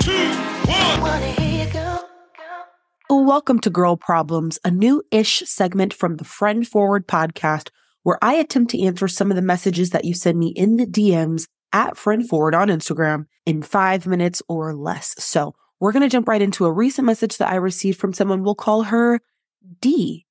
[0.00, 0.28] two,
[1.10, 1.20] one.
[3.10, 7.68] Welcome to Girl Problems, a new ish segment from the Friend Forward podcast,
[8.02, 10.86] where I attempt to answer some of the messages that you send me in the
[10.86, 15.14] DMs at Friend Forward on Instagram in five minutes or less.
[15.22, 18.42] So we're going to jump right into a recent message that I received from someone.
[18.42, 19.20] We'll call her
[19.80, 20.26] D.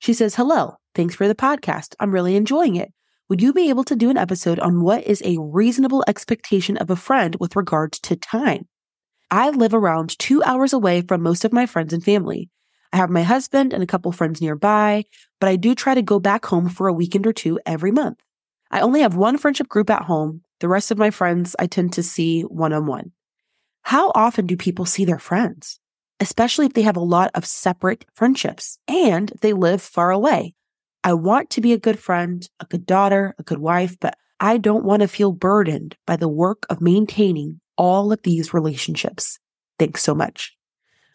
[0.00, 0.74] She says, Hello.
[0.94, 1.94] Thanks for the podcast.
[2.00, 2.92] I'm really enjoying it.
[3.28, 6.90] Would you be able to do an episode on what is a reasonable expectation of
[6.90, 8.66] a friend with regards to time?
[9.34, 12.50] I live around two hours away from most of my friends and family.
[12.92, 15.06] I have my husband and a couple friends nearby,
[15.40, 18.20] but I do try to go back home for a weekend or two every month.
[18.70, 20.42] I only have one friendship group at home.
[20.60, 23.10] The rest of my friends I tend to see one on one.
[23.82, 25.80] How often do people see their friends?
[26.20, 30.54] Especially if they have a lot of separate friendships and they live far away.
[31.02, 34.58] I want to be a good friend, a good daughter, a good wife, but I
[34.58, 39.38] don't want to feel burdened by the work of maintaining all of these relationships.
[39.78, 40.56] Thanks so much.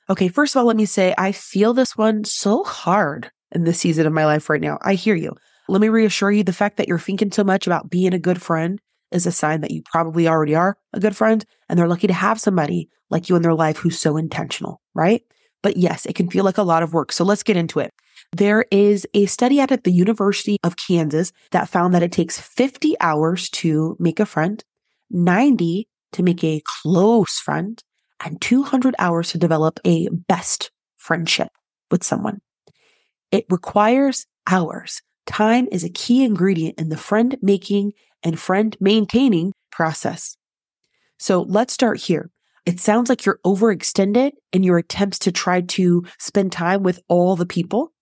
[0.09, 0.27] Okay.
[0.27, 4.07] First of all, let me say I feel this one so hard in this season
[4.07, 4.79] of my life right now.
[4.81, 5.35] I hear you.
[5.67, 8.41] Let me reassure you the fact that you're thinking so much about being a good
[8.41, 8.79] friend
[9.11, 12.13] is a sign that you probably already are a good friend and they're lucky to
[12.13, 15.21] have somebody like you in their life who's so intentional, right?
[15.61, 17.11] But yes, it can feel like a lot of work.
[17.11, 17.91] So let's get into it.
[18.35, 22.39] There is a study out at the University of Kansas that found that it takes
[22.39, 24.63] 50 hours to make a friend,
[25.09, 27.81] 90 to make a close friend,
[28.23, 31.49] and 200 hours to develop a best friendship
[31.91, 32.41] with someone.
[33.31, 35.01] It requires hours.
[35.25, 37.93] Time is a key ingredient in the friend making
[38.23, 40.35] and friend maintaining process.
[41.17, 42.31] So let's start here.
[42.65, 47.35] It sounds like you're overextended in your attempts to try to spend time with all
[47.35, 47.93] the people.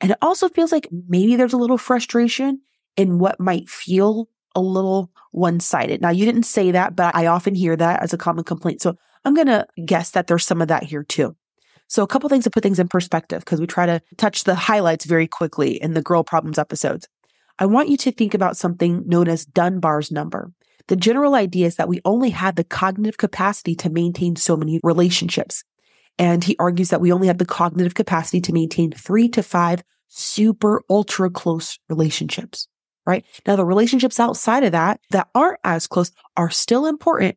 [0.00, 2.60] And it also feels like maybe there's a little frustration
[2.96, 6.00] in what might feel a little one sided.
[6.00, 8.82] Now, you didn't say that, but I often hear that as a common complaint.
[8.82, 11.36] So I'm going to guess that there's some of that here too.
[11.88, 14.56] So a couple things to put things in perspective because we try to touch the
[14.56, 17.06] highlights very quickly in the girl problems episodes.
[17.58, 20.52] I want you to think about something known as Dunbar's number.
[20.88, 24.80] The general idea is that we only have the cognitive capacity to maintain so many
[24.82, 25.64] relationships.
[26.18, 29.82] And he argues that we only have the cognitive capacity to maintain three to five
[30.08, 32.68] super ultra close relationships,
[33.06, 33.24] right?
[33.46, 37.36] Now, the relationships outside of that that aren't as close are still important.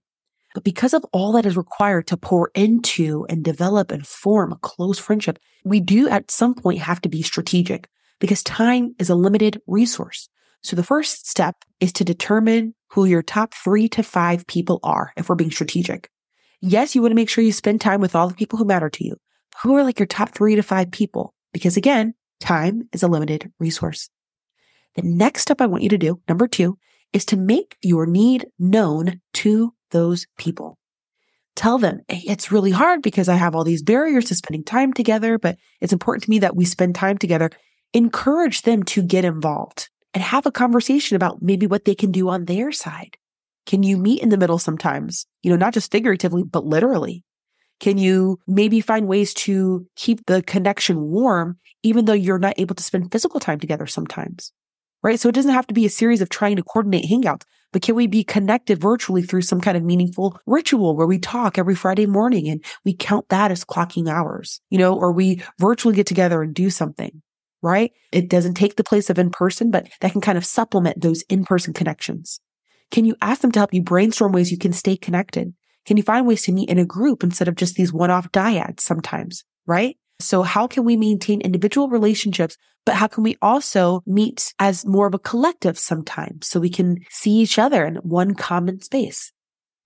[0.56, 4.58] But because of all that is required to pour into and develop and form a
[4.58, 7.88] close friendship, we do at some point have to be strategic
[8.19, 10.28] because time is a limited resource.
[10.62, 15.13] So the first step is to determine who your top three to five people are
[15.16, 16.09] if we're being strategic.
[16.62, 18.90] Yes, you want to make sure you spend time with all the people who matter
[18.90, 19.16] to you.
[19.63, 21.34] Who are like your top three to five people?
[21.53, 24.09] Because again, time is a limited resource.
[24.96, 26.78] The next step I want you to do, number two,
[27.14, 30.78] is to make your need known to those people.
[31.56, 35.38] Tell them it's really hard because I have all these barriers to spending time together,
[35.38, 37.50] but it's important to me that we spend time together
[37.94, 42.30] encourage them to get involved and have a conversation about maybe what they can do
[42.30, 43.18] on their side.
[43.66, 45.26] Can you meet in the middle sometimes?
[45.44, 47.24] You know, not just figuratively, but literally.
[47.80, 52.76] Can you maybe find ways to keep the connection warm, even though you're not able
[52.76, 54.52] to spend physical time together sometimes?
[55.02, 55.20] Right.
[55.20, 57.96] So it doesn't have to be a series of trying to coordinate hangouts, but can
[57.96, 62.06] we be connected virtually through some kind of meaningful ritual where we talk every Friday
[62.06, 66.42] morning and we count that as clocking hours, you know, or we virtually get together
[66.42, 67.22] and do something?
[67.62, 67.92] right?
[68.12, 71.24] It doesn't take the place of in person, but that can kind of supplement those
[71.24, 72.40] in person connections.
[72.92, 75.54] Can you ask them to help you brainstorm ways you can stay connected?
[75.86, 78.32] Can you find ways to meet in a group instead of just these one off
[78.32, 79.98] dyads sometimes, right?
[80.19, 85.07] So how can we maintain individual relationships, but how can we also meet as more
[85.07, 89.31] of a collective sometimes so we can see each other in one common space?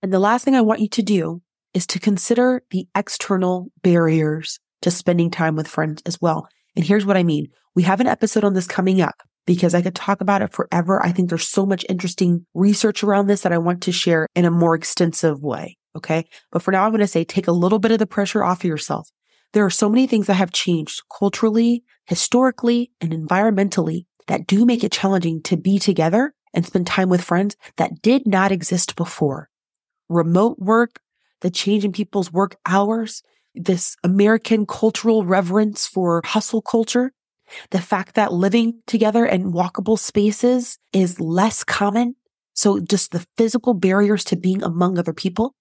[0.02, 1.40] And the last thing I want you to do
[1.72, 6.48] is to consider the external barriers to spending time with friends as well.
[6.76, 7.48] And here's what I mean.
[7.74, 9.14] We have an episode on this coming up
[9.46, 11.04] because I could talk about it forever.
[11.04, 14.44] I think there's so much interesting research around this that I want to share in
[14.44, 15.76] a more extensive way.
[15.96, 16.24] Okay.
[16.50, 18.60] But for now, I'm going to say take a little bit of the pressure off
[18.60, 19.08] of yourself.
[19.54, 24.82] There are so many things that have changed culturally, historically, and environmentally that do make
[24.82, 29.48] it challenging to be together and spend time with friends that did not exist before.
[30.08, 30.98] Remote work,
[31.40, 33.22] the change in people's work hours,
[33.54, 37.12] this American cultural reverence for hustle culture,
[37.70, 42.16] the fact that living together in walkable spaces is less common.
[42.54, 45.54] So just the physical barriers to being among other people,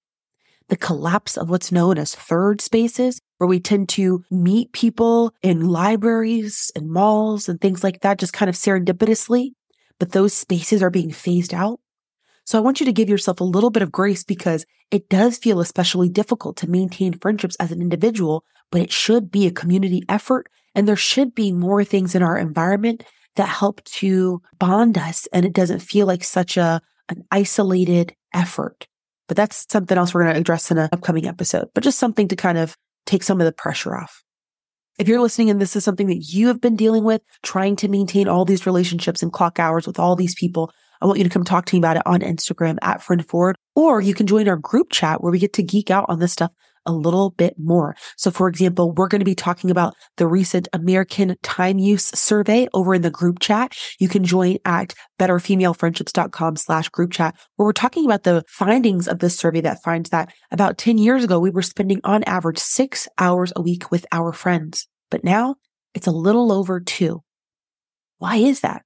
[0.70, 5.68] the collapse of what's known as third spaces, where we tend to meet people in
[5.68, 9.52] libraries and malls and things like that, just kind of serendipitously,
[10.00, 11.80] but those spaces are being phased out.
[12.46, 15.38] So I want you to give yourself a little bit of grace because it does
[15.38, 20.04] feel especially difficult to maintain friendships as an individual, but it should be a community
[20.10, 20.50] effort.
[20.76, 23.04] And there should be more things in our environment
[23.36, 25.28] that help to bond us.
[25.32, 28.88] And it doesn't feel like such a, an isolated effort.
[29.34, 32.28] But that's something else we're going to address in an upcoming episode, but just something
[32.28, 32.78] to kind of
[33.08, 34.22] take some of the pressure off.
[35.00, 37.88] If you're listening and this is something that you have been dealing with, trying to
[37.88, 40.72] maintain all these relationships and clock hours with all these people,
[41.02, 43.26] I want you to come talk to me about it on Instagram at friend
[43.76, 46.34] or you can join our group chat where we get to geek out on this
[46.34, 46.52] stuff
[46.86, 47.96] a little bit more.
[48.18, 52.68] So for example, we're going to be talking about the recent American time use survey
[52.74, 53.78] over in the group chat.
[54.00, 59.20] You can join at betterfemalefriendships.com slash group chat where we're talking about the findings of
[59.20, 63.08] this survey that finds that about 10 years ago, we were spending on average six
[63.18, 65.56] hours a week with our friends, but now
[65.94, 67.22] it's a little over two.
[68.18, 68.84] Why is that?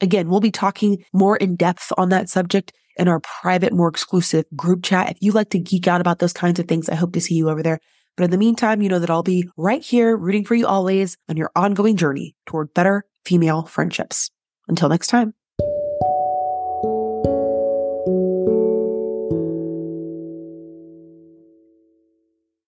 [0.00, 4.44] Again, we'll be talking more in depth on that subject in our private, more exclusive
[4.54, 5.10] group chat.
[5.10, 7.34] If you like to geek out about those kinds of things, I hope to see
[7.34, 7.80] you over there.
[8.16, 11.16] But in the meantime, you know that I'll be right here rooting for you always
[11.28, 14.30] on your ongoing journey toward better female friendships.
[14.68, 15.34] Until next time.